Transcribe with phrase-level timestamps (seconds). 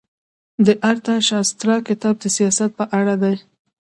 [0.65, 3.35] د ارتاشاسترا کتاب د سیاست په اړه دی.